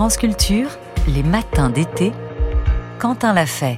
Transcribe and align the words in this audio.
France 0.00 0.16
Culture, 0.16 0.70
les 1.08 1.22
matins 1.22 1.68
d'été, 1.68 2.14
Quentin 2.98 3.34
l'a 3.34 3.44
fait. 3.44 3.76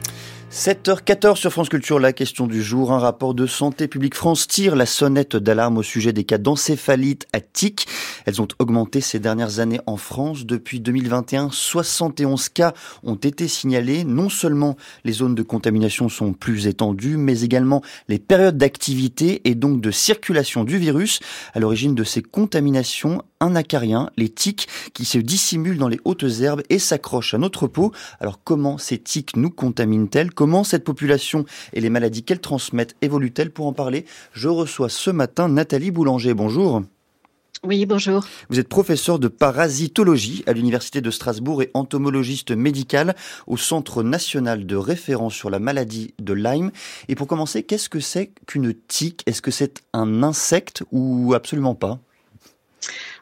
7h14 0.53 1.37
sur 1.37 1.51
France 1.51 1.71
Culture, 1.71 1.99
la 1.99 2.13
question 2.13 2.47
du 2.47 2.63
jour. 2.63 2.93
Un 2.93 2.99
rapport 2.99 3.33
de 3.33 3.47
Santé 3.47 3.89
publique 3.89 4.15
France 4.15 4.47
tire 4.47 4.77
la 4.77 4.85
sonnette 4.85 5.35
d'alarme 5.35 5.79
au 5.79 5.83
sujet 5.83 6.13
des 6.13 6.25
cas 6.25 6.37
d'encéphalite 6.37 7.27
à 7.33 7.41
tic. 7.41 7.87
Elles 8.27 8.43
ont 8.43 8.49
augmenté 8.59 9.01
ces 9.01 9.19
dernières 9.19 9.61
années 9.61 9.81
en 9.87 9.97
France. 9.97 10.45
Depuis 10.45 10.79
2021, 10.81 11.49
71 11.51 12.51
cas 12.51 12.75
ont 13.03 13.15
été 13.15 13.49
signalés. 13.49 14.05
Non 14.05 14.29
seulement 14.29 14.77
les 15.05 15.13
zones 15.13 15.35
de 15.35 15.43
contamination 15.43 16.11
sont 16.11 16.35
plus 16.35 16.67
étendues, 16.67 17.17
mais 17.17 17.41
également 17.41 17.81
les 18.09 18.19
périodes 18.19 18.59
d'activité 18.59 19.41
et 19.49 19.55
donc 19.55 19.81
de 19.81 19.91
circulation 19.91 20.65
du 20.65 20.77
virus. 20.77 21.21
À 21.55 21.61
l'origine 21.61 21.95
de 21.95 22.05
ces 22.05 22.21
contaminations, 22.21 23.23
un 23.41 23.57
acarien, 23.57 24.11
les 24.19 24.29
tiques, 24.29 24.69
qui 24.93 25.07
se 25.07 25.19
dissimulent 25.19 25.79
dans 25.79 25.89
les 25.89 25.99
hautes 26.05 26.25
herbes 26.43 26.63
et 26.69 26.79
s'accrochent 26.79 27.33
à 27.33 27.39
notre 27.39 27.67
peau. 27.67 27.91
Alors 28.21 28.41
comment 28.45 28.77
ces 28.77 28.99
tiques 28.99 29.35
nous 29.35 29.51
contaminent-elles? 29.51 30.31
Comment 30.43 30.65
cette 30.65 30.83
population 30.83 31.45
et 31.73 31.81
les 31.81 31.89
maladies 31.89 32.25
qu'elles 32.25 32.41
transmettent 32.41 32.97
évoluent-elles 33.01 33.53
Pour 33.53 33.69
en 33.69 33.73
parler, 33.73 34.07
je 34.33 34.49
reçois 34.49 34.89
ce 34.89 35.09
matin 35.09 35.49
Nathalie 35.49 35.93
Boulanger. 35.93 36.35
Bonjour. 36.35 36.83
Oui, 37.63 37.87
bonjour. 37.87 38.27
Vous 38.51 38.59
êtes 38.59 38.69
professeur 38.69 39.21
de 39.21 39.29
parasitologie 39.29 40.43
à 40.49 40.53
l'Université 40.53 41.01
de 41.01 41.13
Strasbourg 41.13 41.63
et 41.63 41.71
entomologiste 41.75 42.51
médical 42.51 43.15
au 43.47 43.57
Centre 43.57 44.03
national 44.03 44.67
de 44.67 44.75
référence 44.75 45.35
sur 45.35 45.49
la 45.49 45.61
maladie 45.61 46.13
de 46.19 46.33
Lyme. 46.33 46.73
Et 47.07 47.15
pour 47.15 47.29
commencer, 47.29 47.63
qu'est-ce 47.63 47.89
que 47.89 48.01
c'est 48.01 48.33
qu'une 48.49 48.75
tique? 48.75 49.23
Est-ce 49.27 49.43
que 49.43 49.53
c'est 49.53 49.81
un 49.93 50.25
insecte 50.25 50.83
ou 50.91 51.35
absolument 51.35 51.77
pas? 51.77 52.01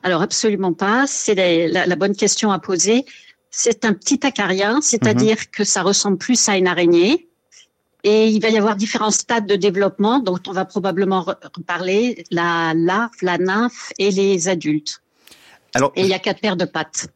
Alors 0.03 0.23
absolument 0.23 0.73
pas. 0.73 1.07
C'est 1.07 1.35
la, 1.69 1.97
bonne 1.97 2.17
question 2.17 2.51
à 2.51 2.59
poser. 2.59 3.05
C'est 3.51 3.85
un 3.85 3.95
petit 3.95 4.25
acarien, 4.25 4.81
c'est-à-dire 4.81 5.37
mhm. 5.37 5.47
que 5.53 5.65
ça 5.65 5.83
ressemble 5.83 6.19
plus 6.19 6.49
à 6.49 6.57
une 6.57 6.69
araignée. 6.69 7.29
Et 8.03 8.29
il 8.29 8.41
va 8.41 8.49
y 8.49 8.57
avoir 8.57 8.77
différents 8.77 9.11
stades 9.11 9.47
de 9.47 9.57
développement 9.57 10.21
dont 10.21 10.39
on 10.47 10.53
va 10.53 10.65
probablement 10.65 11.23
reparler, 11.55 12.25
la 12.31 12.73
larve, 12.75 13.11
la 13.21 13.37
nymphe 13.37 13.93
et 13.99 14.11
les 14.11 14.49
adultes. 14.49 15.03
Alors, 15.75 15.93
et 15.97 16.03
il 16.03 16.07
y 16.09 16.15
a 16.15 16.19
quatre 16.19 16.41
paires 16.41 16.57
de 16.57 16.65
pattes. 16.65 17.09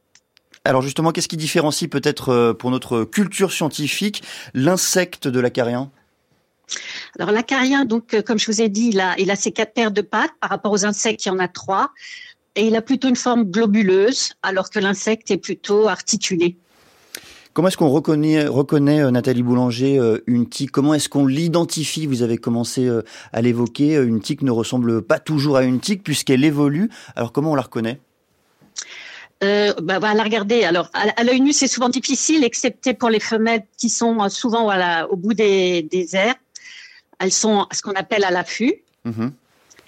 Alors 0.65 0.83
justement, 0.83 1.13
qu'est-ce 1.13 1.29
qui 1.29 1.37
différencie 1.37 1.89
peut-être 1.89 2.31
euh, 2.31 2.55
pour 2.55 2.71
notre 2.71 3.05
culture 3.05 3.53
scientifique 3.53 4.23
l'insecte 4.55 5.29
de 5.29 5.41
l'acarien? 5.41 5.91
Alors 7.19 7.33
l'acarien, 7.33 7.85
donc 7.85 8.15
euh, 8.15 8.23
comme 8.23 8.39
je 8.39 8.47
vous 8.47 8.63
ai 8.63 8.69
dit, 8.69 8.89
il 8.93 9.01
a, 9.01 9.15
il 9.19 9.31
a 9.31 9.37
ses 9.37 9.53
quatre 9.53 9.75
paires 9.75 9.91
de 9.91 10.01
pattes 10.01 10.33
par 10.41 10.51
rapport 10.51 10.73
aux 10.73 10.87
insectes, 10.87 11.27
il 11.27 11.29
y 11.29 11.33
en 11.33 11.39
a 11.39 11.48
trois 11.48 11.91
et 12.57 12.67
il 12.67 12.77
a 12.77 12.83
plutôt 12.83 13.09
une 13.09 13.17
forme 13.17 13.45
globuleuse, 13.45 14.33
alors 14.43 14.71
que 14.71 14.79
l'insecte 14.79 15.31
est 15.31 15.39
plutôt 15.39 15.89
articulé. 15.89 16.57
Comment 17.53 17.69
est-ce 17.69 17.77
qu'on 17.77 17.89
reconnaît, 17.89 18.47
reconnaît 18.47 19.01
euh, 19.01 19.13
Nathalie 19.13 19.45
Boulanger 19.45 19.99
euh, 19.99 20.19
une 20.27 20.49
tique? 20.49 20.73
Comment 20.73 20.93
est-ce 20.93 21.09
qu'on 21.09 21.25
l'identifie? 21.25 22.07
Vous 22.07 22.23
avez 22.23 22.37
commencé 22.37 22.87
euh, 22.87 23.03
à 23.33 23.43
l'évoquer. 23.43 23.95
Une 23.95 24.21
tique 24.21 24.43
ne 24.43 24.51
ressemble 24.51 25.03
pas 25.03 25.21
toujours 25.21 25.57
à 25.57 25.63
une 25.63 25.79
tique 25.79 26.03
puisqu'elle 26.03 26.45
évolue. 26.45 26.91
Alors 27.15 27.31
comment 27.31 27.53
on 27.53 27.55
la 27.55 27.63
reconnaît? 27.63 28.01
Euh, 29.45 29.73
bah, 29.83 30.01
bah, 30.01 30.15
la 30.15 30.25
regarder. 30.25 30.65
Alors, 30.65 30.91
à, 30.95 31.23
l'œil 31.23 31.41
nu, 31.41 31.53
c'est 31.53 31.69
souvent 31.69 31.89
difficile, 31.89 32.43
excepté 32.43 32.93
pour 32.93 33.11
les 33.11 33.21
femelles 33.21 33.65
qui 33.77 33.89
sont 33.89 34.29
souvent 34.31 34.73
au 35.09 35.17
bout 35.17 35.35
des, 35.35 35.83
des 35.83 36.17
airs. 36.17 36.37
Elles 37.21 37.33
sont 37.33 37.67
ce 37.71 37.83
qu'on 37.83 37.93
appelle 37.93 38.25
à 38.25 38.33
l'affût. 38.33 38.83
Mm-hmm 39.07 39.31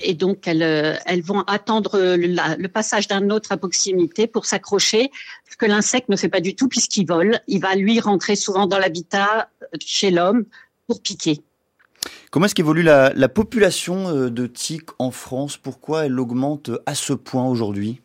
et 0.01 0.15
donc 0.15 0.47
elles, 0.47 0.63
euh, 0.63 0.95
elles 1.07 1.23
vont 1.23 1.43
attendre 1.43 1.99
le, 1.99 2.67
passage 2.69 3.09
d'un 3.09 3.31
autre 3.31 3.53
à 3.53 3.57
proximité 3.57 4.27
pour 4.27 4.47
s'accrocher, 4.47 5.11
ce 5.51 5.57
que 5.57 5.67
l'insecte 5.67 6.09
ne 6.09 6.17
fait 6.17 6.29
pas 6.29 6.41
du 6.41 6.55
tout 6.55 6.69
puisqu'il 6.69 7.07
vole. 7.07 7.41
Il 7.49 7.61
va 7.61 7.75
lui 7.75 8.01
rentrer 8.01 8.37
souvent 8.37 8.67
dans 8.67 8.79
l'habitat 8.79 9.49
chez 9.85 10.11
l'homme 10.11 10.45
pour 10.87 11.01
piquer. 11.01 11.41
Comment 12.31 12.47
est-ce 12.47 12.55
qu'évolue 12.55 12.83
la, 12.83 13.13
la, 13.15 13.29
population 13.29 14.09
euh, 14.09 14.31
de 14.31 14.47
tiques 14.47 14.91
en 14.99 15.11
France? 15.11 15.57
Pourquoi 15.57 16.07
elle 16.07 16.21
augmente 16.21 16.71
à 16.87 16.95
ce 16.95 17.13
point 17.13 17.47
aujourd'hui? 17.49 18.01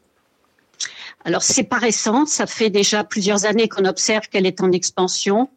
Alors 1.26 1.44
c'est 1.44 1.64
pas 1.64 1.78
récent, 1.78 2.26
ça 2.26 2.48
fait 2.48 2.70
déjà 2.70 3.04
plusieurs 3.04 3.46
années 3.46 3.68
qu'on 3.68 3.86
observe 3.86 4.28
qu'elle 4.30 4.46
est 4.46 4.62
en 4.62 4.72
expansion. 4.72 5.50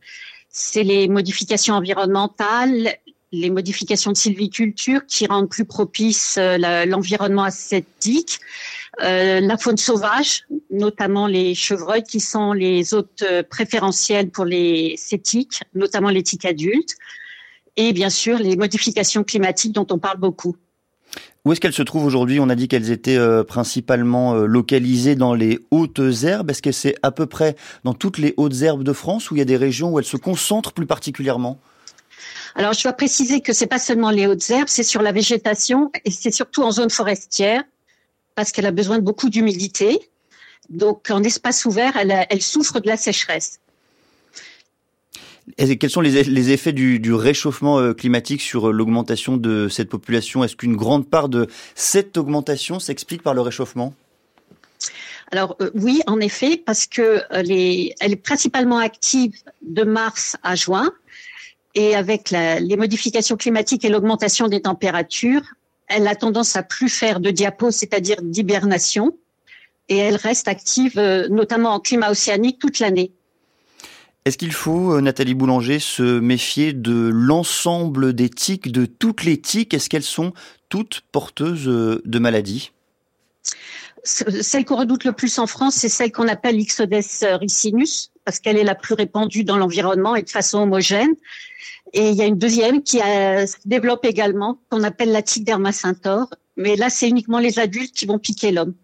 C'est 0.50 0.82
les 0.82 1.08
modifications 1.08 1.74
environnementales, 1.74 2.94
les 3.34 3.50
modifications 3.50 4.12
de 4.12 4.16
sylviculture 4.16 5.00
qui 5.06 5.26
rendent 5.26 5.48
plus 5.48 5.64
propice 5.64 6.36
euh, 6.38 6.86
l'environnement 6.86 7.44
ascétique, 7.44 8.38
euh, 9.02 9.40
la 9.40 9.58
faune 9.58 9.76
sauvage, 9.76 10.44
notamment 10.70 11.26
les 11.26 11.54
chevreuils 11.54 12.04
qui 12.04 12.20
sont 12.20 12.52
les 12.52 12.94
hôtes 12.94 13.24
euh, 13.28 13.42
préférentiels 13.42 14.30
pour 14.30 14.44
les 14.44 14.94
cétiques, 14.96 15.62
notamment 15.74 16.10
les 16.10 16.22
tiques 16.22 16.44
adultes, 16.44 16.96
et 17.76 17.92
bien 17.92 18.10
sûr 18.10 18.38
les 18.38 18.56
modifications 18.56 19.24
climatiques 19.24 19.72
dont 19.72 19.86
on 19.90 19.98
parle 19.98 20.18
beaucoup. 20.18 20.56
Où 21.44 21.52
est-ce 21.52 21.60
qu'elles 21.60 21.74
se 21.74 21.82
trouvent 21.82 22.06
aujourd'hui? 22.06 22.40
On 22.40 22.48
a 22.48 22.54
dit 22.54 22.68
qu'elles 22.68 22.90
étaient 22.90 23.18
principalement 23.46 24.34
localisées 24.34 25.14
dans 25.14 25.34
les 25.34 25.58
hautes 25.70 26.00
herbes. 26.22 26.50
Est-ce 26.50 26.62
que 26.62 26.72
c'est 26.72 26.94
à 27.02 27.10
peu 27.10 27.26
près 27.26 27.54
dans 27.84 27.92
toutes 27.92 28.16
les 28.16 28.32
hautes 28.38 28.62
herbes 28.62 28.82
de 28.82 28.94
France 28.94 29.30
ou 29.30 29.34
il 29.34 29.40
y 29.40 29.42
a 29.42 29.44
des 29.44 29.58
régions 29.58 29.92
où 29.92 29.98
elles 29.98 30.06
se 30.06 30.16
concentrent 30.16 30.72
plus 30.72 30.86
particulièrement? 30.86 31.60
Alors, 32.54 32.72
je 32.72 32.82
dois 32.82 32.92
préciser 32.92 33.40
que 33.40 33.52
c'est 33.52 33.66
pas 33.66 33.80
seulement 33.80 34.10
les 34.10 34.26
hautes 34.26 34.48
herbes, 34.48 34.68
c'est 34.68 34.84
sur 34.84 35.02
la 35.02 35.10
végétation 35.10 35.90
et 36.04 36.10
c'est 36.10 36.30
surtout 36.30 36.62
en 36.62 36.70
zone 36.70 36.90
forestière 36.90 37.64
parce 38.36 38.52
qu'elle 38.52 38.66
a 38.66 38.70
besoin 38.70 38.98
de 38.98 39.02
beaucoup 39.02 39.28
d'humidité. 39.28 39.98
Donc, 40.70 41.10
en 41.10 41.22
espace 41.22 41.64
ouvert, 41.64 41.96
elle, 41.96 42.42
souffre 42.42 42.80
de 42.80 42.86
la 42.86 42.96
sécheresse. 42.96 43.60
Et 45.58 45.76
quels 45.76 45.90
sont 45.90 46.00
les, 46.00 46.50
effets 46.52 46.72
du, 46.72 47.12
réchauffement 47.12 47.78
euh, 47.78 47.92
climatique 47.92 48.40
sur 48.40 48.68
euh, 48.68 48.72
l'augmentation 48.72 49.36
de 49.36 49.68
cette 49.68 49.90
population? 49.90 50.42
Est-ce 50.42 50.56
qu'une 50.56 50.76
grande 50.76 51.08
part 51.08 51.28
de 51.28 51.48
cette 51.74 52.16
augmentation 52.16 52.78
s'explique 52.78 53.22
par 53.22 53.34
le 53.34 53.42
réchauffement? 53.42 53.94
Alors 55.32 55.56
euh, 55.60 55.70
oui, 55.74 56.00
en 56.06 56.18
effet, 56.20 56.56
parce 56.56 56.86
que 56.86 57.20
elle 57.30 57.50
est 57.50 58.22
principalement 58.22 58.78
active 58.78 59.34
de 59.62 59.82
mars 59.82 60.36
à 60.42 60.54
juin, 60.54 60.92
et 61.74 61.94
avec 61.94 62.30
les 62.30 62.76
modifications 62.76 63.36
climatiques 63.36 63.84
et 63.84 63.88
l'augmentation 63.88 64.48
des 64.48 64.62
températures, 64.62 65.42
elle 65.88 66.06
a 66.06 66.14
tendance 66.14 66.56
à 66.56 66.62
plus 66.62 66.88
faire 66.88 67.20
de 67.20 67.30
diapos, 67.30 67.70
c'est-à-dire 67.70 68.22
d'hibernation, 68.22 69.16
et 69.88 69.98
elle 69.98 70.16
reste 70.16 70.48
active, 70.48 70.98
euh, 70.98 71.28
notamment 71.28 71.70
en 71.70 71.80
climat 71.80 72.10
océanique, 72.10 72.58
toute 72.58 72.78
l'année. 72.78 73.12
Est-ce 74.24 74.38
qu'il 74.38 74.52
faut, 74.52 74.94
euh, 74.94 75.00
Nathalie 75.02 75.34
Boulanger, 75.34 75.78
se 75.78 76.20
méfier 76.20 76.72
de 76.72 77.10
l'ensemble 77.12 78.14
des 78.14 78.30
tiques, 78.30 78.72
de 78.72 78.86
toutes 78.86 79.24
les 79.24 79.38
tiques? 79.38 79.74
Est-ce 79.74 79.90
qu'elles 79.90 80.02
sont 80.02 80.32
toutes 80.70 81.02
porteuses 81.12 81.68
euh, 81.68 82.00
de 82.06 82.18
maladies? 82.18 82.72
Celle 84.04 84.64
qu'on 84.64 84.76
redoute 84.76 85.04
le 85.04 85.12
plus 85.12 85.38
en 85.38 85.46
France, 85.46 85.74
c'est 85.74 85.88
celle 85.88 86.12
qu'on 86.12 86.28
appelle 86.28 86.56
l'Ixodes 86.56 86.94
ricinus, 87.22 88.10
parce 88.24 88.40
qu'elle 88.40 88.56
est 88.56 88.64
la 88.64 88.74
plus 88.74 88.94
répandue 88.94 89.44
dans 89.44 89.56
l'environnement 89.56 90.16
et 90.16 90.22
de 90.22 90.30
façon 90.30 90.58
homogène. 90.60 91.14
Et 91.92 92.08
il 92.08 92.14
y 92.14 92.22
a 92.22 92.26
une 92.26 92.38
deuxième 92.38 92.82
qui 92.82 92.98
se 92.98 93.56
développe 93.66 94.04
également, 94.04 94.58
qu'on 94.70 94.82
appelle 94.82 95.12
la 95.12 95.22
tique 95.22 95.44
dermacentor. 95.44 96.28
Mais 96.56 96.76
là, 96.76 96.90
c'est 96.90 97.08
uniquement 97.08 97.38
les 97.38 97.58
adultes 97.58 97.94
qui 97.94 98.06
vont 98.06 98.18
piquer 98.18 98.50
l'homme. 98.50 98.74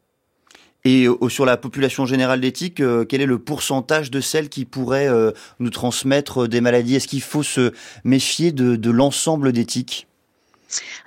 Et 0.84 1.06
sur 1.28 1.44
la 1.44 1.56
population 1.56 2.06
générale 2.06 2.40
des 2.40 2.52
tiques, 2.52 2.80
euh, 2.80 3.04
quel 3.04 3.20
est 3.20 3.26
le 3.26 3.38
pourcentage 3.38 4.10
de 4.10 4.20
celles 4.20 4.48
qui 4.48 4.64
pourraient 4.64 5.08
euh, 5.08 5.32
nous 5.58 5.68
transmettre 5.68 6.48
des 6.48 6.62
maladies? 6.62 6.96
Est-ce 6.96 7.08
qu'il 7.08 7.20
faut 7.20 7.42
se 7.42 7.72
méfier 8.02 8.50
de, 8.50 8.90
l'ensemble 8.90 9.52
des 9.52 9.66
tiques? 9.66 10.06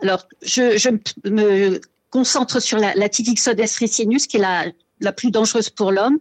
Alors, 0.02 0.28
je, 0.44 0.90
me 1.28 1.82
concentre 2.12 2.62
sur 2.62 2.78
la, 2.78 2.94
la 2.94 3.10
tique 3.10 3.30
Ixodes 3.30 3.60
ricinus, 3.80 4.28
qui 4.28 4.38
est 4.38 4.42
la, 4.42 4.66
la 5.00 5.12
plus 5.12 5.32
dangereuse 5.32 5.70
pour 5.72 5.92
l'homme. 5.92 6.20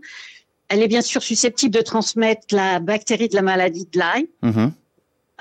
Elle 0.72 0.82
est 0.82 0.88
bien 0.88 1.02
sûr 1.02 1.22
susceptible 1.22 1.74
de 1.74 1.82
transmettre 1.82 2.46
la 2.50 2.80
bactérie 2.80 3.28
de 3.28 3.34
la 3.34 3.42
maladie 3.42 3.86
de 3.92 3.98
Lyme. 3.98 4.26
Mm-hmm 4.42 4.70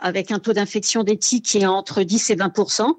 avec 0.04 0.32
un 0.32 0.40
taux 0.40 0.54
d'infection 0.54 1.04
des 1.04 1.16
tiques 1.16 1.46
qui 1.46 1.60
est 1.60 1.68
entre 1.68 2.02
10 2.02 2.32
et 2.32 2.36
20% 2.36 2.96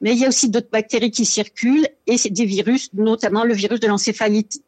mais 0.00 0.12
il 0.12 0.18
y 0.18 0.24
a 0.24 0.28
aussi 0.28 0.48
d'autres 0.48 0.70
bactéries 0.70 1.10
qui 1.10 1.24
circulent 1.24 1.86
et 2.06 2.16
c'est 2.16 2.30
des 2.30 2.46
virus, 2.46 2.92
notamment 2.94 3.44
le 3.44 3.54
virus 3.54 3.80
de 3.80 3.86
l'encéphalite 3.86 4.62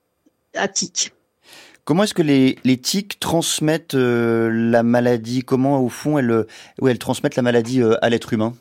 à 0.55 0.69
tiques. 0.69 1.13
Comment 1.85 2.05
est-ce 2.05 2.15
que 2.15 2.23
les, 2.23 2.59
les 2.65 2.77
tiques 2.77 3.19
transmettent 3.19 3.95
euh, 3.95 4.51
la 4.53 4.83
maladie? 4.83 5.43
Comment, 5.43 5.81
au 5.81 5.89
fond, 5.89 6.19
elles, 6.19 6.47
elles 6.87 6.99
transmettent 6.99 7.37
la 7.37 7.43
maladie 7.43 7.83
euh, 7.83 7.97
à 8.03 8.11
l'être 8.11 8.33
humain? 8.33 8.55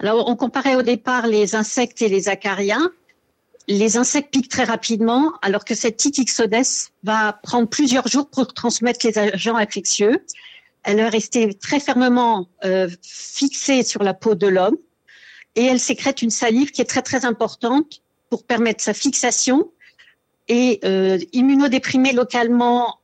Alors, 0.00 0.28
on 0.28 0.34
comparait 0.34 0.74
au 0.74 0.82
départ 0.82 1.28
les 1.28 1.54
insectes 1.54 2.02
et 2.02 2.08
les 2.08 2.28
acariens. 2.28 2.90
Les 3.66 3.96
insectes 3.96 4.30
piquent 4.30 4.50
très 4.50 4.64
rapidement, 4.64 5.32
alors 5.40 5.64
que 5.64 5.74
cette 5.74 5.96
tique 5.96 6.18
Ixodes 6.18 6.54
va 7.02 7.32
prendre 7.42 7.68
plusieurs 7.68 8.08
jours 8.08 8.28
pour 8.28 8.52
transmettre 8.52 9.06
les 9.06 9.18
agents 9.18 9.56
infectieux 9.56 10.22
elle 10.84 10.98
est 10.98 11.08
restée 11.08 11.54
très 11.54 11.80
fermement 11.80 12.46
euh, 12.64 12.88
fixée 13.02 13.82
sur 13.82 14.02
la 14.02 14.14
peau 14.14 14.34
de 14.34 14.46
l'homme 14.46 14.76
et 15.56 15.64
elle 15.64 15.80
sécrète 15.80 16.22
une 16.22 16.30
salive 16.30 16.70
qui 16.70 16.82
est 16.82 16.86
très 16.86 17.02
très 17.02 17.24
importante 17.24 18.02
pour 18.28 18.44
permettre 18.44 18.82
sa 18.82 18.92
fixation 18.92 19.70
et 20.48 20.80
euh, 20.84 21.18
immunodéprimer 21.32 22.12
localement 22.12 22.98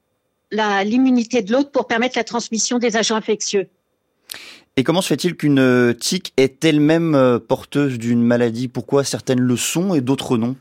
l'immunité 0.52 1.42
de 1.42 1.52
l'autre 1.52 1.70
pour 1.70 1.86
permettre 1.86 2.18
la 2.18 2.24
transmission 2.24 2.78
des 2.78 2.96
agents 2.96 3.14
infectieux. 3.14 3.68
Et 4.76 4.84
comment 4.84 5.02
se 5.02 5.08
fait-il 5.08 5.36
qu'une 5.36 5.94
tique 5.98 6.32
est 6.36 6.64
elle-même 6.64 7.14
euh, 7.14 7.38
porteuse 7.38 7.98
d'une 7.98 8.22
maladie? 8.22 8.68
Pourquoi 8.68 9.04
certaines 9.04 9.40
le 9.40 9.56
sont 9.56 9.94
et 9.94 10.00
d'autres 10.00 10.38
non? 10.38 10.56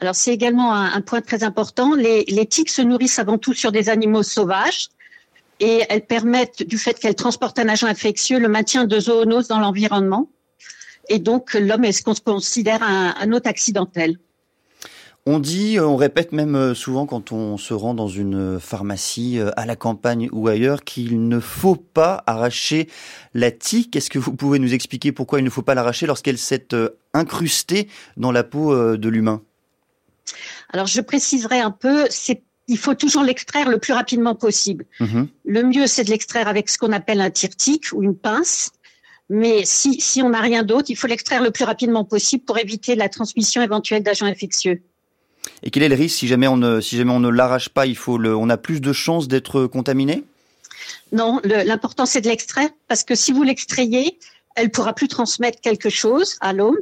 Alors 0.00 0.14
c'est 0.14 0.32
également 0.32 0.74
un, 0.74 1.00
point 1.00 1.20
très 1.20 1.44
important. 1.44 1.94
Les, 1.94 2.46
tiques 2.46 2.70
se 2.70 2.82
nourrissent 2.82 3.18
avant 3.18 3.38
tout 3.38 3.52
sur 3.52 3.70
des 3.70 3.88
animaux 3.88 4.22
sauvages 4.22 4.88
et 5.60 5.82
elles 5.88 6.04
permettent, 6.04 6.62
du 6.66 6.78
fait 6.78 6.98
qu'elles 6.98 7.14
transportent 7.14 7.58
un 7.58 7.68
agent 7.68 7.86
infectieux, 7.86 8.40
le 8.40 8.48
maintien 8.48 8.84
de 8.84 8.98
zoonoses 8.98 9.48
dans 9.48 9.60
l'environnement. 9.60 10.28
Et 11.08 11.18
donc 11.18 11.54
l'homme 11.54 11.84
est 11.84 11.92
ce 11.92 12.02
qu'on 12.02 12.14
considère 12.14 12.82
un 12.82 13.32
hôte 13.32 13.46
accidentel. 13.46 14.18
On 15.24 15.38
dit, 15.38 15.78
on 15.78 15.96
répète 15.96 16.32
même 16.32 16.56
euh, 16.56 16.74
souvent 16.74 17.06
quand 17.06 17.30
on 17.30 17.56
se 17.56 17.72
rend 17.74 17.94
dans 17.94 18.08
une 18.08 18.58
pharmacie 18.58 19.38
euh, 19.38 19.50
à 19.56 19.66
la 19.66 19.76
campagne 19.76 20.28
ou 20.32 20.48
ailleurs 20.48 20.82
qu'il 20.82 21.28
ne 21.28 21.38
faut 21.38 21.76
pas 21.76 22.24
arracher 22.26 22.88
la 23.32 23.52
tique. 23.52 23.94
Est-ce 23.94 24.10
que 24.10 24.18
vous 24.18 24.34
pouvez 24.34 24.58
nous 24.58 24.74
expliquer 24.74 25.12
pourquoi 25.12 25.38
il 25.38 25.44
ne 25.44 25.50
faut 25.50 25.62
pas 25.62 25.76
l'arracher 25.76 26.06
lorsqu'elle 26.06 26.38
s'est 26.38 26.74
euh, 26.74 26.98
incrustée 27.14 27.88
dans 28.16 28.32
la 28.32 28.42
peau 28.42 28.96
de 28.96 29.08
l'humain? 29.08 29.42
Alors 30.70 30.86
je 30.86 31.00
préciserai 31.00 31.60
un 31.60 31.70
peu, 31.70 32.06
c'est 32.10 32.42
il 32.66 32.78
faut 32.78 32.94
toujours 32.94 33.22
l'extraire 33.22 33.68
le 33.68 33.78
plus 33.78 33.92
rapidement 33.92 34.34
possible. 34.34 34.86
Mhm. 34.98 35.28
Le 35.44 35.62
mieux, 35.62 35.86
c'est 35.86 36.04
de 36.04 36.10
l'extraire 36.10 36.48
avec 36.48 36.68
ce 36.68 36.78
qu'on 36.78 36.92
appelle 36.92 37.20
un 37.20 37.30
tire-tique 37.30 37.92
ou 37.92 38.02
une 38.02 38.16
pince. 38.16 38.70
Mais 39.28 39.64
si, 39.64 40.00
si 40.00 40.22
on 40.22 40.30
n'a 40.30 40.40
rien 40.40 40.62
d'autre, 40.62 40.86
il 40.88 40.96
faut 40.96 41.06
l'extraire 41.06 41.42
le 41.42 41.50
plus 41.50 41.64
rapidement 41.64 42.04
possible 42.04 42.44
pour 42.44 42.58
éviter 42.58 42.94
la 42.96 43.08
transmission 43.08 43.62
éventuelle 43.62 44.02
d'agents 44.02 44.26
infectieux. 44.26 44.82
Et 45.62 45.70
quel 45.70 45.82
est 45.82 45.88
le 45.88 45.94
risque 45.94 46.18
si 46.18 46.28
jamais 46.28 46.48
on 46.48 46.56
ne, 46.56 46.80
si 46.80 46.96
jamais 46.96 47.12
on 47.12 47.20
ne 47.20 47.28
l'arrache 47.28 47.68
pas 47.68 47.86
il 47.86 47.96
faut 47.96 48.18
le, 48.18 48.34
On 48.36 48.48
a 48.48 48.56
plus 48.56 48.80
de 48.80 48.92
chances 48.92 49.28
d'être 49.28 49.66
contaminé? 49.66 50.24
Non, 51.12 51.40
l'important 51.44 52.06
c'est 52.06 52.20
de 52.20 52.28
l'extraire 52.28 52.70
parce 52.88 53.04
que 53.04 53.14
si 53.14 53.32
vous 53.32 53.42
l'extrayez, 53.42 54.18
elle 54.54 54.70
pourra 54.70 54.92
plus 54.94 55.08
transmettre 55.08 55.60
quelque 55.60 55.90
chose 55.90 56.36
à 56.40 56.52
l'homme. 56.52 56.78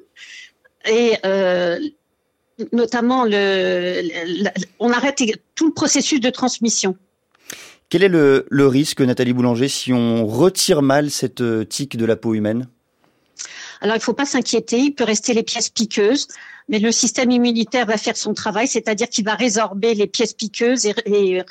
Et 0.88 1.16
euh, 1.26 1.78
notamment, 2.72 3.24
le, 3.24 4.02
on 4.78 4.90
arrête 4.90 5.22
tout 5.54 5.66
le 5.66 5.74
processus 5.74 6.20
de 6.20 6.30
transmission. 6.30 6.96
Quel 7.88 8.02
est 8.04 8.08
le, 8.08 8.46
le 8.50 8.66
risque, 8.66 9.00
Nathalie 9.00 9.32
Boulanger, 9.32 9.68
si 9.68 9.92
on 9.92 10.26
retire 10.26 10.80
mal 10.80 11.10
cette 11.10 11.40
euh, 11.40 11.64
tique 11.64 11.96
de 11.96 12.04
la 12.04 12.16
peau 12.16 12.34
humaine? 12.34 12.68
Alors, 13.80 13.96
il 13.96 14.00
ne 14.00 14.04
faut 14.04 14.12
pas 14.12 14.26
s'inquiéter, 14.26 14.78
il 14.78 14.94
peut 14.94 15.04
rester 15.04 15.32
les 15.32 15.42
pièces 15.42 15.70
piqueuses, 15.70 16.28
mais 16.68 16.78
le 16.78 16.92
système 16.92 17.30
immunitaire 17.30 17.86
va 17.86 17.96
faire 17.96 18.16
son 18.16 18.34
travail, 18.34 18.68
c'est-à-dire 18.68 19.08
qu'il 19.08 19.24
va 19.24 19.34
résorber 19.34 19.94
les 19.94 20.06
pièces 20.06 20.34
piqueuses 20.34 20.86
et, 20.86 21.42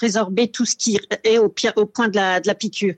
résorber 0.00 0.48
tout 0.48 0.64
ce 0.64 0.76
qui 0.76 1.00
est 1.24 1.38
au, 1.38 1.48
point 1.48 2.08
de 2.08 2.16
la, 2.16 2.54
piqûre. 2.54 2.94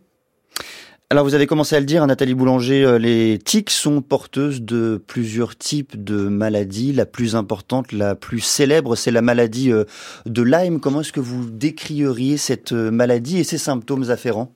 Alors 1.08 1.24
vous 1.24 1.34
avez 1.34 1.46
commencé 1.46 1.74
à 1.76 1.80
le 1.80 1.86
dire, 1.86 2.02
hein, 2.02 2.08
Nathalie 2.08 2.34
Boulanger, 2.34 2.84
euh, 2.84 2.98
les 2.98 3.38
tiques 3.38 3.70
sont 3.70 4.02
porteuses 4.02 4.60
de 4.60 5.00
plusieurs 5.06 5.56
types 5.56 6.02
de 6.02 6.16
maladies. 6.28 6.92
La 6.92 7.06
plus 7.06 7.36
importante, 7.36 7.92
la 7.92 8.16
plus 8.16 8.40
célèbre, 8.40 8.96
c'est 8.96 9.12
la 9.12 9.22
maladie 9.22 9.70
euh, 9.70 9.84
de 10.26 10.42
Lyme. 10.42 10.80
Comment 10.80 11.02
est-ce 11.02 11.12
que 11.12 11.20
vous 11.20 11.48
décrieriez 11.48 12.36
cette 12.36 12.72
euh, 12.72 12.90
maladie 12.90 13.38
et 13.38 13.44
ses 13.44 13.58
symptômes 13.58 14.10
afférents? 14.10 14.52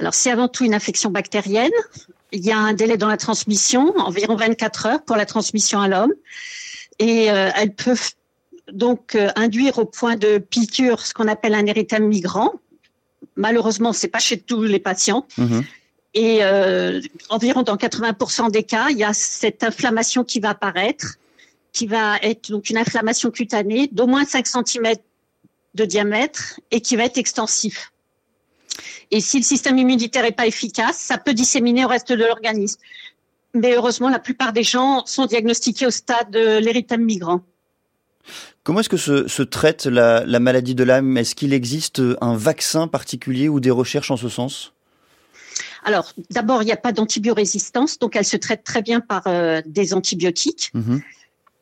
Alors 0.00 0.14
c'est 0.14 0.32
avant 0.32 0.48
tout 0.48 0.64
une 0.64 0.74
infection 0.74 1.10
bactérienne. 1.10 1.70
Il 2.32 2.44
y 2.44 2.52
a 2.52 2.58
un 2.58 2.74
délai 2.74 2.96
dans 2.96 3.08
la 3.08 3.16
transmission, 3.16 3.94
environ 3.98 4.36
24 4.36 4.86
heures 4.86 5.04
pour 5.04 5.16
la 5.16 5.26
transmission 5.26 5.80
à 5.80 5.88
l'homme. 5.88 6.12
Et 6.98 7.30
euh, 7.30 7.50
elles 7.56 7.74
peuvent 7.74 8.10
donc 8.72 9.14
euh, 9.14 9.30
induire 9.36 9.78
au 9.78 9.84
point 9.84 10.16
de 10.16 10.38
piqûre 10.38 11.04
ce 11.04 11.12
qu'on 11.12 11.28
appelle 11.28 11.54
un 11.54 11.66
érythème 11.66 12.06
migrant. 12.06 12.52
Malheureusement, 13.36 13.92
c'est 13.92 14.08
pas 14.08 14.18
chez 14.18 14.38
tous 14.38 14.62
les 14.62 14.78
patients. 14.78 15.26
Mhm. 15.38 15.64
Et 16.14 16.38
euh, 16.42 17.00
environ 17.28 17.62
dans 17.62 17.76
80% 17.76 18.50
des 18.50 18.64
cas, 18.64 18.88
il 18.90 18.98
y 18.98 19.04
a 19.04 19.12
cette 19.12 19.62
inflammation 19.62 20.24
qui 20.24 20.40
va 20.40 20.50
apparaître, 20.50 21.16
qui 21.72 21.86
va 21.86 22.16
être 22.18 22.50
donc 22.50 22.68
une 22.68 22.78
inflammation 22.78 23.30
cutanée 23.30 23.88
d'au 23.92 24.06
moins 24.06 24.24
5 24.24 24.46
cm 24.46 24.94
de 25.74 25.84
diamètre 25.84 26.60
et 26.70 26.80
qui 26.80 26.96
va 26.96 27.04
être 27.04 27.18
extensif. 27.18 27.92
Et 29.10 29.20
si 29.20 29.38
le 29.38 29.44
système 29.44 29.78
immunitaire 29.78 30.22
n'est 30.22 30.32
pas 30.32 30.46
efficace, 30.46 30.96
ça 30.98 31.18
peut 31.18 31.34
disséminer 31.34 31.84
au 31.84 31.88
reste 31.88 32.12
de 32.12 32.24
l'organisme. 32.24 32.80
Mais 33.54 33.74
heureusement, 33.74 34.08
la 34.08 34.20
plupart 34.20 34.52
des 34.52 34.62
gens 34.62 35.04
sont 35.06 35.26
diagnostiqués 35.26 35.86
au 35.86 35.90
stade 35.90 36.30
de 36.30 36.58
l'érythème 36.58 37.04
migrant. 37.04 37.40
Comment 38.62 38.80
est-ce 38.80 38.88
que 38.88 38.96
se, 38.96 39.42
traite 39.42 39.86
la, 39.86 40.24
maladie 40.38 40.74
de 40.74 40.84
Lyme 40.84 41.16
Est-ce 41.16 41.34
qu'il 41.34 41.52
existe 41.52 42.00
un 42.20 42.36
vaccin 42.36 42.86
particulier 42.86 43.48
ou 43.48 43.58
des 43.58 43.70
recherches 43.70 44.10
en 44.10 44.16
ce 44.16 44.28
sens? 44.28 44.72
Alors, 45.84 46.12
d'abord, 46.30 46.62
il 46.62 46.66
n'y 46.66 46.72
a 46.72 46.76
pas 46.76 46.92
d'antibiorésistance, 46.92 47.98
donc 47.98 48.14
elle 48.14 48.24
se 48.24 48.36
traite 48.36 48.64
très 48.64 48.82
bien 48.82 49.00
par 49.00 49.22
euh, 49.26 49.62
des 49.66 49.94
antibiotiques. 49.94 50.70
Mhm. 50.74 51.00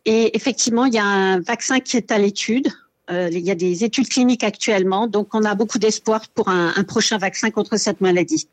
Et 0.04 0.36
effectivement, 0.36 0.86
il 0.86 0.94
y 0.94 0.98
a 0.98 1.04
un 1.04 1.40
vaccin 1.40 1.80
qui 1.80 1.96
est 1.96 2.10
à 2.10 2.18
l'étude. 2.18 2.68
Euh, 3.10 3.28
il 3.32 3.40
y 3.40 3.50
a 3.50 3.54
des 3.54 3.84
études 3.84 4.08
cliniques 4.08 4.44
actuellement, 4.44 5.06
donc 5.06 5.34
on 5.34 5.44
a 5.44 5.54
beaucoup 5.54 5.78
d'espoir 5.78 6.22
pour 6.34 6.48
un, 6.48 6.72
prochain 6.84 7.18
vaccin 7.18 7.50
contre 7.50 7.76
cette 7.76 8.00
maladie. 8.00 8.48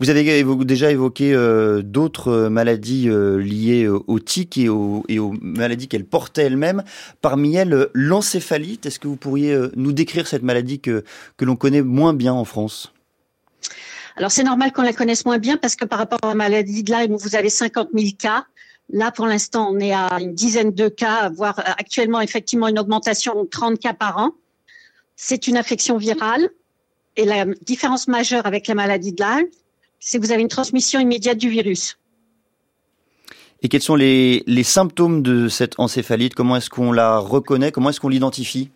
Vous 0.00 0.10
avez 0.10 0.44
déjà 0.64 0.90
évoqué 0.90 1.32
euh, 1.32 1.82
d'autres 1.82 2.48
maladies 2.48 3.08
euh, 3.08 3.36
liées 3.36 3.88
aux 3.88 4.18
tiques 4.18 4.58
et 4.58 4.68
aux, 4.68 5.04
maladies 5.40 5.88
qu'elle 5.88 6.04
portait 6.04 6.42
elle-même. 6.42 6.82
Parmi 7.20 7.54
elles, 7.56 7.88
l'encéphalite. 7.94 8.86
Est-ce 8.86 8.98
que 8.98 9.08
vous 9.08 9.16
pourriez 9.16 9.56
nous 9.76 9.92
décrire 9.92 10.26
cette 10.26 10.42
maladie 10.42 10.80
que, 10.80 11.04
que 11.36 11.44
l'on 11.44 11.56
connaît 11.56 11.82
moins 11.82 12.12
bien 12.12 12.32
en 12.32 12.44
France? 12.44 12.92
Alors 14.16 14.30
c'est 14.30 14.44
normal 14.44 14.72
qu'on 14.72 14.82
la 14.82 14.92
connaisse 14.92 15.24
moins 15.24 15.38
bien 15.38 15.56
parce 15.56 15.74
que 15.74 15.84
par 15.84 15.98
rapport 15.98 16.20
à 16.22 16.28
la 16.28 16.34
maladie 16.34 16.84
de 16.84 16.92
Lyme, 16.92 17.16
vous 17.16 17.34
avez 17.34 17.50
50 17.50 17.88
000 17.92 18.10
cas. 18.18 18.46
Là, 18.90 19.10
pour 19.10 19.26
l'instant, 19.26 19.70
on 19.70 19.80
est 19.80 19.92
à 19.92 20.18
une 20.20 20.34
dizaine 20.34 20.72
de 20.72 20.88
cas, 20.88 21.30
voire 21.30 21.58
actuellement 21.58 22.20
effectivement 22.20 22.68
une 22.68 22.78
augmentation 22.78 23.42
de 23.42 23.48
30 23.48 23.78
cas 23.78 23.94
par 23.94 24.18
an. 24.18 24.32
C'est 25.16 25.46
une 25.46 25.56
infection 25.56 25.96
virale. 25.96 26.50
Et 27.16 27.24
la 27.24 27.44
différence 27.44 28.08
majeure 28.08 28.44
avec 28.46 28.66
la 28.66 28.74
maladie 28.74 29.12
de 29.12 29.22
Lyme, 29.22 29.46
c'est 30.00 30.18
que 30.18 30.26
vous 30.26 30.32
avez 30.32 30.42
une 30.42 30.48
transmission 30.48 31.00
immédiate 31.00 31.38
du 31.38 31.48
virus. 31.48 31.96
Et 33.62 33.68
quels 33.68 33.82
sont 33.82 33.94
les, 33.94 34.42
les 34.46 34.64
symptômes 34.64 35.22
de 35.22 35.48
cette 35.48 35.78
encéphalite? 35.78 36.34
Comment 36.34 36.56
est-ce 36.56 36.68
qu'on 36.68 36.92
la 36.92 37.18
reconnaît? 37.18 37.72
Comment 37.72 37.90
est-ce 37.90 38.00
qu'on 38.00 38.10
l'identifie? 38.10 38.70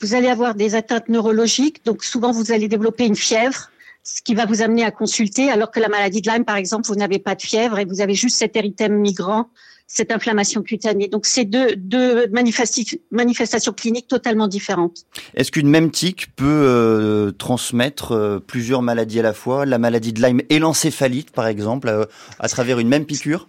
Vous 0.00 0.14
allez 0.14 0.28
avoir 0.28 0.54
des 0.54 0.74
atteintes 0.74 1.08
neurologiques. 1.08 1.84
Donc 1.84 2.02
souvent, 2.02 2.32
vous 2.32 2.52
allez 2.52 2.68
développer 2.68 3.06
une 3.06 3.14
fièvre, 3.14 3.70
ce 4.02 4.22
qui 4.22 4.34
va 4.34 4.46
vous 4.46 4.62
amener 4.62 4.84
à 4.84 4.90
consulter, 4.90 5.50
alors 5.50 5.70
que 5.70 5.80
la 5.80 5.88
maladie 5.88 6.22
de 6.22 6.30
Lyme, 6.30 6.44
par 6.44 6.56
exemple, 6.56 6.86
vous 6.86 6.94
n'avez 6.94 7.18
pas 7.18 7.34
de 7.34 7.42
fièvre 7.42 7.78
et 7.78 7.84
vous 7.84 8.00
avez 8.00 8.14
juste 8.14 8.36
cet 8.36 8.56
érythème 8.56 8.94
migrant, 8.94 9.50
cette 9.86 10.12
inflammation 10.12 10.62
cutanée. 10.62 11.08
Donc, 11.08 11.26
c'est 11.26 11.44
deux, 11.44 11.76
deux 11.76 12.28
manifestations 12.28 13.72
cliniques 13.72 14.08
totalement 14.08 14.48
différentes. 14.48 15.04
Est-ce 15.34 15.50
qu'une 15.50 15.68
même 15.68 15.90
tique 15.90 16.34
peut 16.36 16.44
euh, 16.46 17.30
transmettre 17.32 18.12
euh, 18.12 18.38
plusieurs 18.38 18.82
maladies 18.82 19.20
à 19.20 19.22
la 19.22 19.34
fois, 19.34 19.66
la 19.66 19.78
maladie 19.78 20.12
de 20.12 20.22
Lyme 20.22 20.42
et 20.48 20.58
l'encéphalite, 20.58 21.32
par 21.32 21.46
exemple, 21.46 21.88
euh, 21.88 22.04
à 22.38 22.48
travers 22.48 22.78
une 22.78 22.88
même 22.88 23.04
piqûre? 23.04 23.48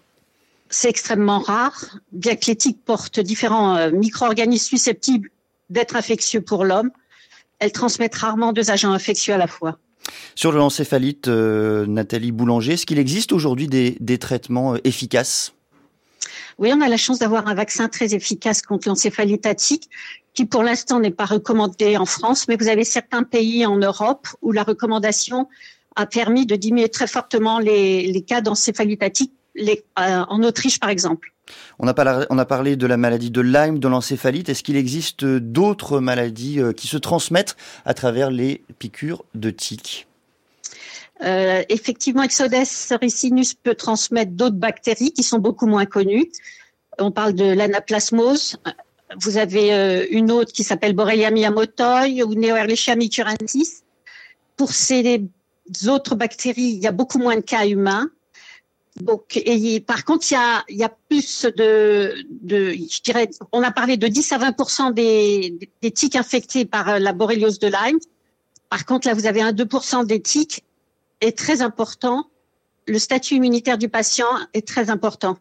C'est 0.69 0.89
extrêmement 0.89 1.39
rare, 1.39 1.97
bien 2.11 2.35
que 2.35 2.45
les 2.47 2.55
tiques 2.55 2.83
portent 2.85 3.19
différents 3.19 3.91
micro-organismes 3.91 4.69
susceptibles 4.69 5.29
d'être 5.69 5.97
infectieux 5.97 6.39
pour 6.39 6.63
l'homme. 6.63 6.91
Elles 7.59 7.73
transmettent 7.73 8.15
rarement 8.15 8.53
deux 8.53 8.71
agents 8.71 8.93
infectieux 8.93 9.33
à 9.33 9.37
la 9.37 9.47
fois. 9.47 9.77
Sur 10.35 10.51
l'encéphalite, 10.51 11.27
euh, 11.27 11.85
Nathalie 11.85 12.31
Boulanger, 12.31 12.73
est-ce 12.73 12.85
qu'il 12.85 12.99
existe 12.99 13.31
aujourd'hui 13.31 13.67
des, 13.67 14.17
traitements 14.17 14.75
euh, 14.75 14.77
efficaces? 14.83 15.53
Oui, 16.57 16.71
on 16.75 16.81
a 16.81 16.87
la 16.87 16.97
chance 16.97 17.19
d'avoir 17.19 17.47
un 17.47 17.53
vaccin 17.53 17.87
très 17.87 18.13
efficace 18.13 18.61
contre 18.61 18.87
l'encéphalite 18.87 19.45
attique 19.45 19.89
qui 20.33 20.45
pour 20.45 20.63
l'instant 20.63 20.99
n'est 20.99 21.11
pas 21.11 21.25
recommandé 21.25 21.97
en 21.97 22.05
France, 22.05 22.47
mais 22.47 22.55
vous 22.55 22.67
avez 22.67 22.83
certains 22.83 23.23
pays 23.23 23.65
en 23.65 23.77
Europe 23.77 24.27
où 24.41 24.51
la 24.51 24.63
recommandation 24.63 25.47
a 25.95 26.05
permis 26.05 26.45
de 26.45 26.55
diminuer 26.55 26.89
très 26.89 27.07
fortement 27.07 27.59
les, 27.59 28.23
cas 28.25 28.41
d'encéphalite 28.41 29.03
attique, 29.03 29.33
euh, 29.59 29.73
en 29.95 30.43
Autriche 30.43 30.79
par 30.79 30.89
exemple. 30.89 31.33
On 31.79 31.87
a, 31.87 32.45
parlé, 32.45 32.75
de 32.75 32.87
la 32.87 32.97
maladie 32.97 33.31
de 33.31 33.41
Lyme, 33.41 33.79
de 33.79 33.87
l'encéphalite. 33.87 34.49
Est-ce 34.49 34.63
qu'il 34.63 34.75
existe 34.75 35.25
d'autres 35.25 35.99
maladies 35.99 36.59
euh, 36.59 36.73
qui 36.73 36.87
se 36.87 36.97
transmettent 36.97 37.55
à 37.85 37.93
travers 37.93 38.31
les 38.31 38.63
piqûres 38.79 39.23
de 39.35 39.49
tiques 39.49 40.07
euh, 41.23 41.63
effectivement, 41.69 42.23
Exodes 42.23 42.53
ricinus 42.99 43.53
peut 43.53 43.75
transmettre 43.75 44.31
d'autres 44.31 44.55
bactéries 44.55 45.11
qui 45.11 45.21
sont 45.21 45.37
beaucoup 45.37 45.67
moins 45.67 45.85
connues. 45.85 46.31
On 46.97 47.11
parle 47.11 47.33
de 47.33 47.45
l'anaplasmose. 47.45 48.57
Vous 49.19 49.37
avez 49.37 49.73
euh, 49.73 50.05
une 50.09 50.31
autre 50.31 50.51
qui 50.51 50.63
s'appelle 50.63 50.93
Borrelia 50.93 51.29
miyamotoi 51.29 52.05
ou 52.25 52.33
Neoerlichia. 52.33 52.95
Pour 54.57 54.71
ces 54.71 55.23
autres 55.87 56.15
bactéries, 56.15 56.73
il 56.73 56.79
y 56.79 56.87
a 56.87 56.91
beaucoup 56.91 57.19
moins 57.19 57.35
de 57.35 57.41
cas 57.41 57.67
humains. 57.67 58.09
Donc, 58.99 59.37
et 59.37 59.79
par 59.79 60.03
contre, 60.03 60.29
il 60.31 60.33
y 60.33 60.37
a, 60.37 60.63
y 60.69 60.83
a 60.83 60.89
plus 60.89 61.45
de, 61.45 62.13
je 62.45 63.01
dirais, 63.01 63.29
on 63.53 63.63
a 63.63 63.71
parlé 63.71 63.95
de 63.95 64.07
10 64.07 64.31
à 64.33 64.37
20 64.37 64.91
des, 64.91 65.57
des 65.81 65.91
tiques 65.91 66.17
infectés 66.17 66.65
par 66.65 66.99
la 66.99 67.13
borréliose 67.13 67.59
de 67.59 67.67
Lyme. 67.67 67.99
Par 68.69 68.85
contre, 68.85 69.07
là, 69.07 69.13
vous 69.13 69.25
avez 69.27 69.41
un 69.41 69.53
2% 69.53 70.05
des 70.05 70.21
tiques 70.21 70.63
est 71.21 71.37
très 71.37 71.61
important. 71.61 72.29
Le 72.87 72.99
statut 72.99 73.35
immunitaire 73.35 73.77
du 73.77 73.87
patient 73.87 74.27
est 74.53 74.67
très 74.67 74.89
important. 74.89 75.37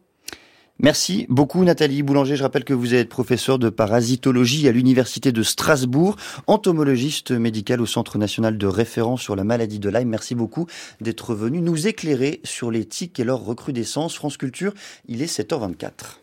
Merci 0.83 1.27
beaucoup 1.29 1.63
Nathalie 1.63 2.01
Boulanger. 2.01 2.35
Je 2.35 2.41
rappelle 2.41 2.63
que 2.63 2.73
vous 2.73 2.95
êtes 2.95 3.07
professeur 3.07 3.59
de 3.59 3.69
parasitologie 3.69 4.67
à 4.67 4.71
l'Université 4.71 5.31
de 5.31 5.43
Strasbourg, 5.43 6.15
entomologiste 6.47 7.29
médical 7.29 7.81
au 7.81 7.85
Centre 7.85 8.17
national 8.17 8.57
de 8.57 8.65
référence 8.65 9.21
sur 9.21 9.35
la 9.35 9.43
maladie 9.43 9.77
de 9.77 9.89
Lyme. 9.89 10.09
Merci 10.09 10.33
beaucoup 10.33 10.65
d'être 10.99 11.35
venu 11.35 11.61
nous 11.61 11.85
éclairer 11.85 12.41
sur 12.43 12.71
les 12.71 12.85
tiques 12.85 13.19
et 13.19 13.23
leur 13.23 13.45
recrudescence. 13.45 14.15
France 14.15 14.37
Culture, 14.37 14.73
il 15.07 15.21
est 15.21 15.31
7h24. 15.31 16.20